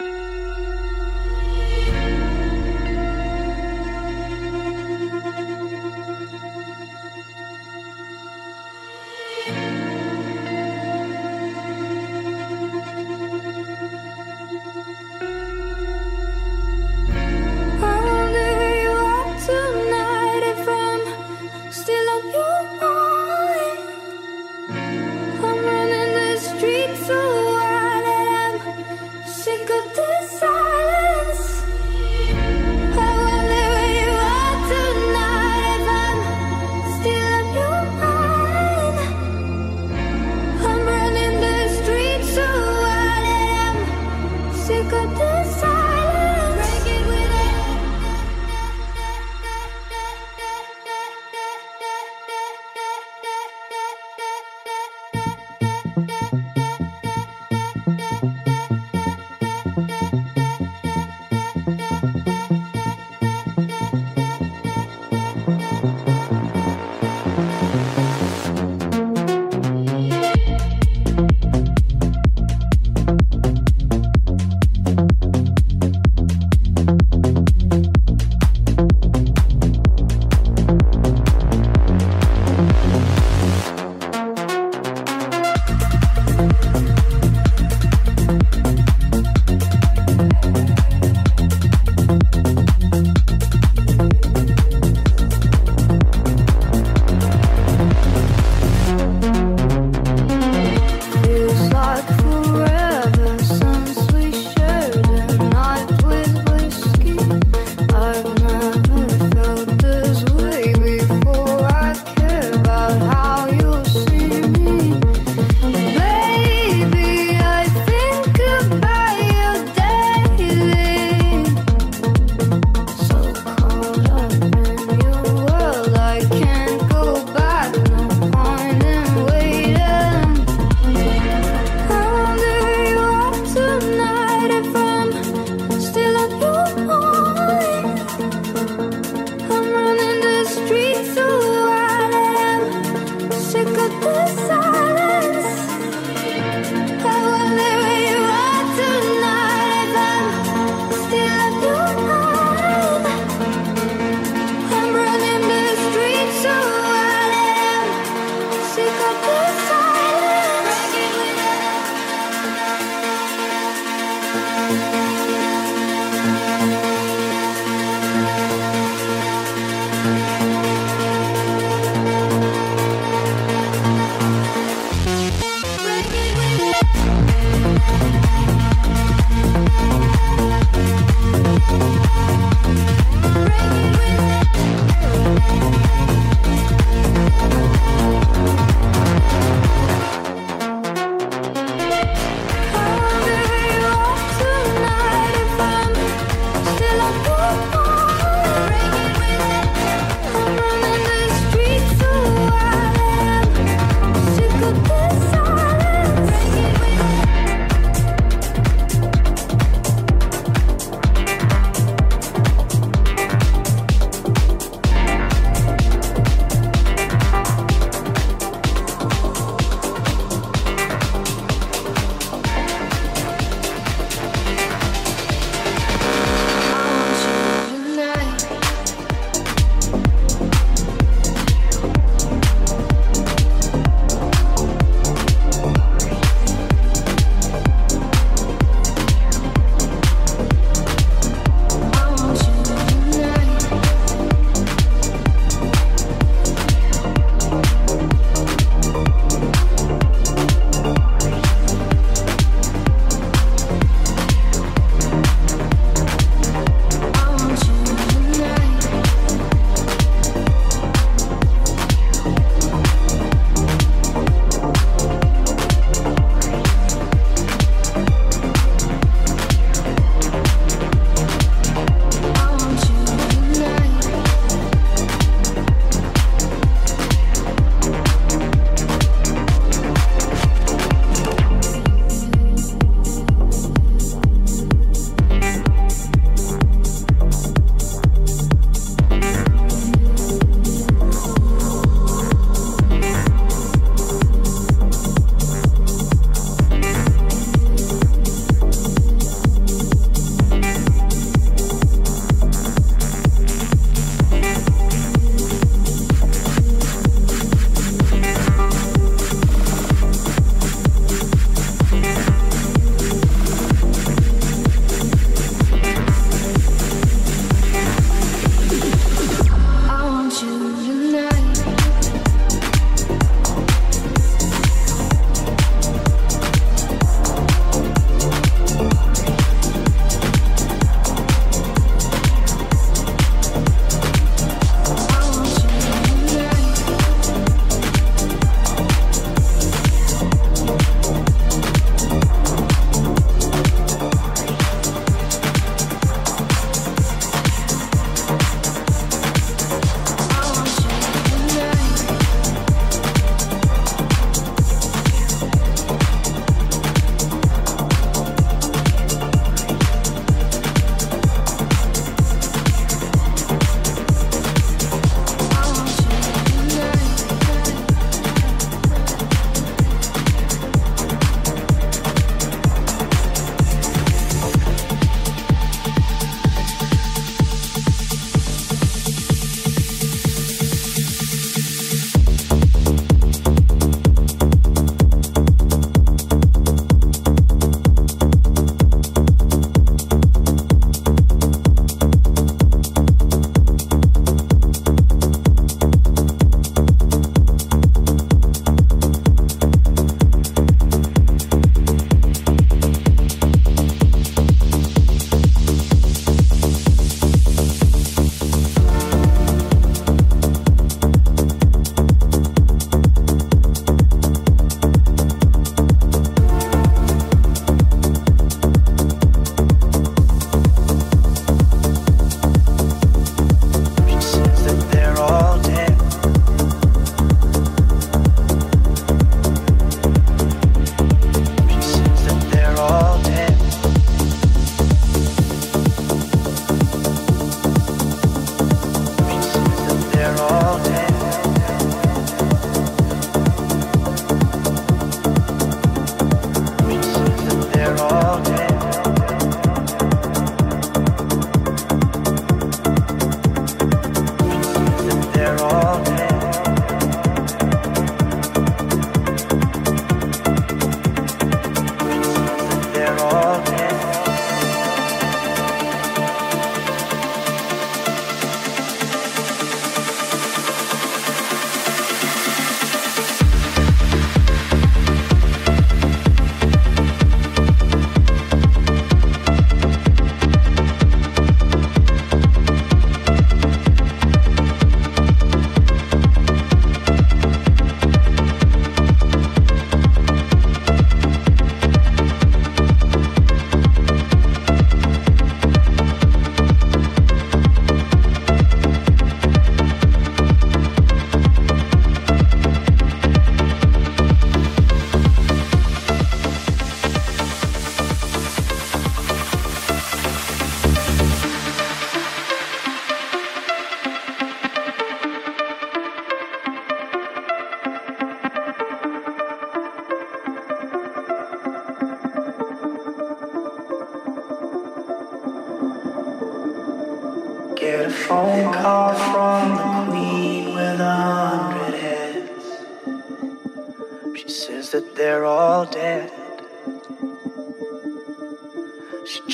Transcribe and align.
I 0.00 0.31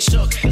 They 0.00 0.12
shook. 0.12 0.49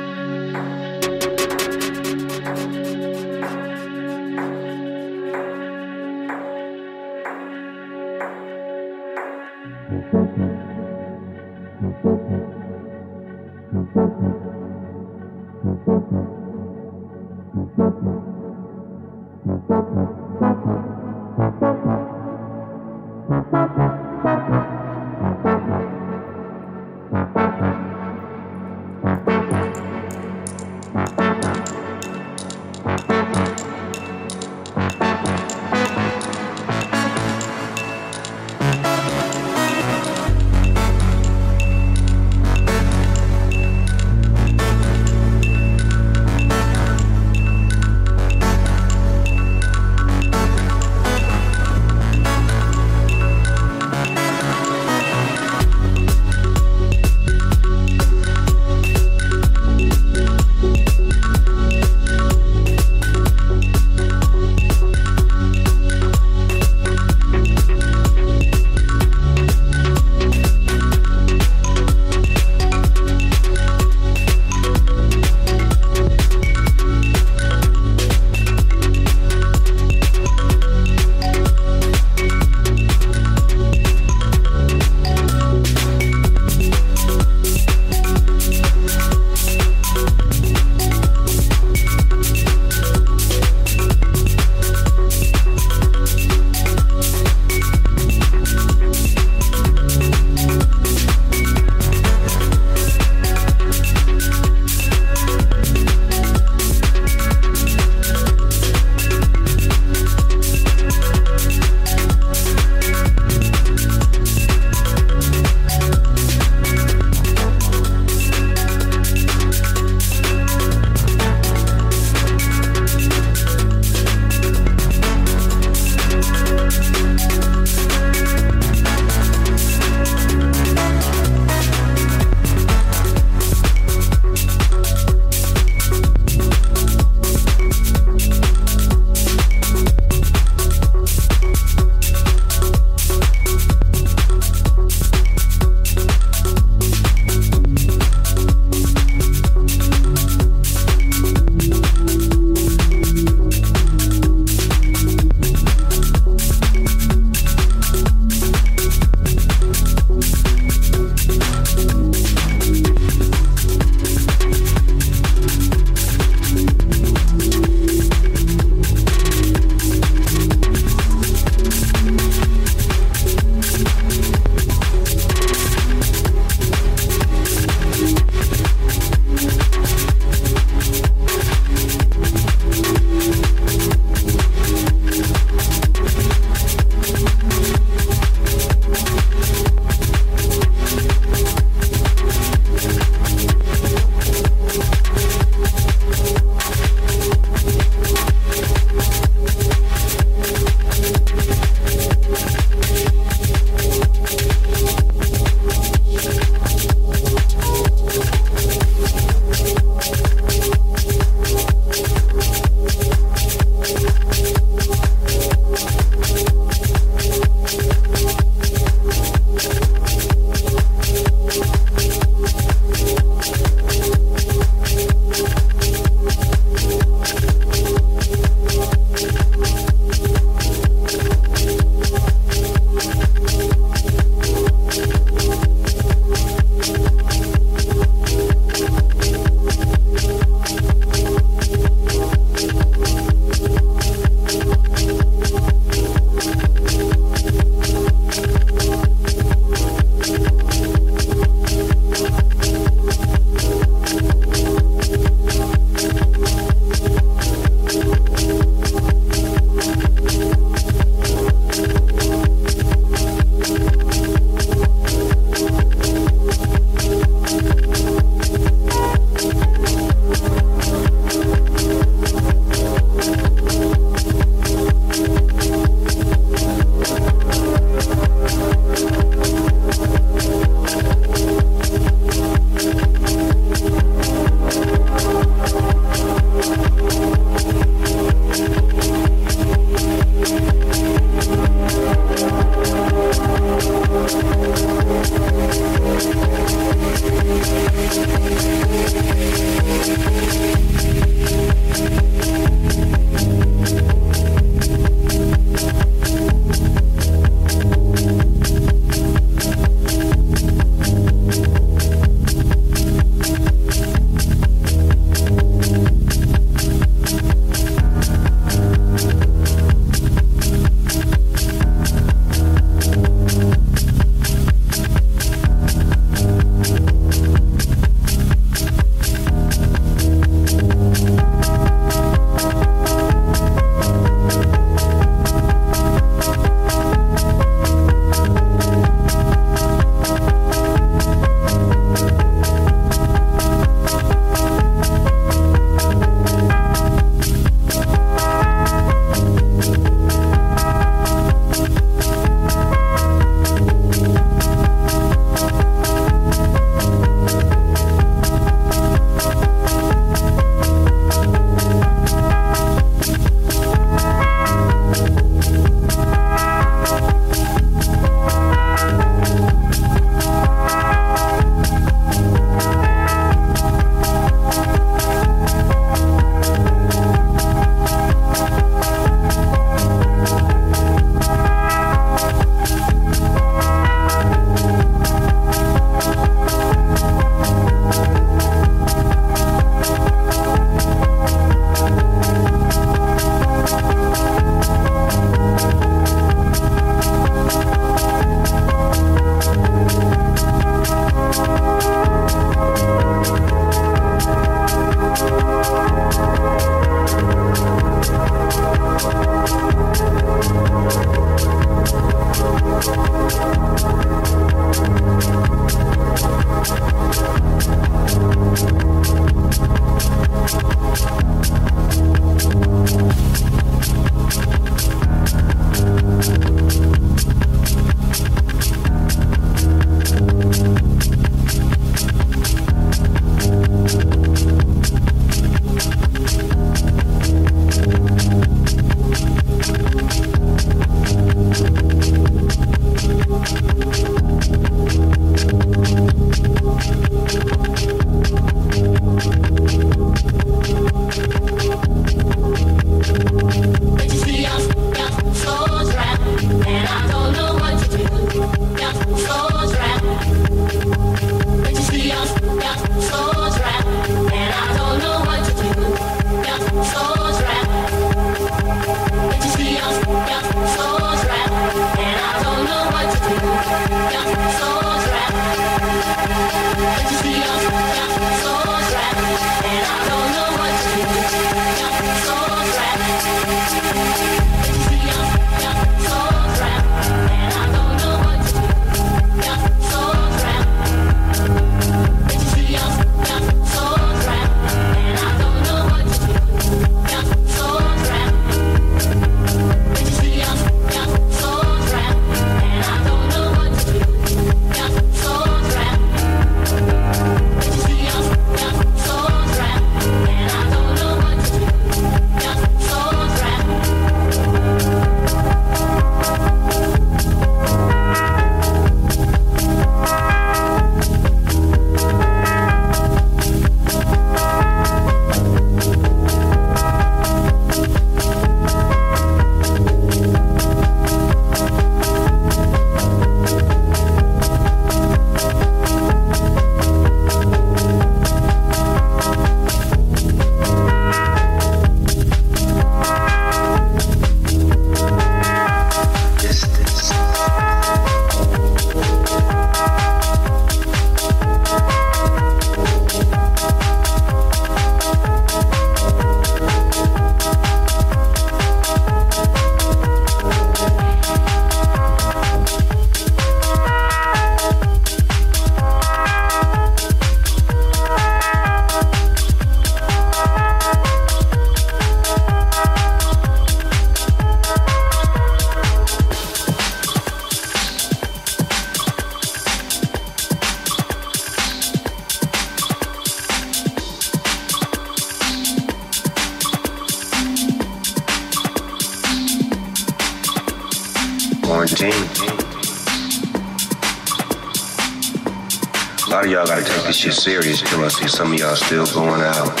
Shit 597.44 597.52
serious 597.52 598.00
till 598.00 598.24
I 598.24 598.28
see 598.28 598.48
some 598.48 598.72
of 598.72 598.78
y'all 598.78 598.96
still 598.96 599.26
going 599.26 599.60
out, 599.60 600.00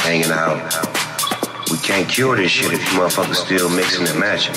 hanging 0.00 0.32
out. 0.32 0.58
We 1.70 1.78
can't 1.78 2.08
cure 2.08 2.36
this 2.36 2.50
shit 2.50 2.72
if 2.72 2.80
you 2.80 2.98
motherfuckers 2.98 3.36
still 3.36 3.68
mixing 3.68 4.08
and 4.08 4.18
matching. 4.18 4.56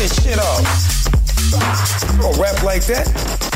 This 0.00 0.24
shit 0.24 0.38
off. 0.38 2.10
You 2.10 2.22
don't 2.22 2.38
rap 2.38 2.62
like 2.62 2.86
that. 2.86 3.49